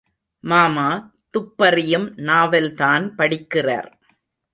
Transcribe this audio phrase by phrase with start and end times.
[0.43, 0.87] மாமா,
[1.33, 3.91] துப்பறியும் நாவல்தான் படிக்கிறார்.